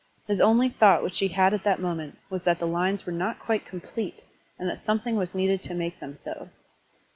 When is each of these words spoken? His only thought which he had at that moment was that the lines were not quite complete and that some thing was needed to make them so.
His 0.25 0.41
only 0.41 0.67
thought 0.67 1.03
which 1.03 1.19
he 1.19 1.27
had 1.27 1.53
at 1.53 1.63
that 1.63 1.79
moment 1.79 2.17
was 2.27 2.41
that 2.41 2.57
the 2.57 2.65
lines 2.65 3.05
were 3.05 3.11
not 3.13 3.37
quite 3.37 3.67
complete 3.67 4.23
and 4.57 4.67
that 4.67 4.81
some 4.81 4.99
thing 4.99 5.15
was 5.15 5.35
needed 5.35 5.61
to 5.61 5.75
make 5.75 5.99
them 5.99 6.15
so. 6.17 6.49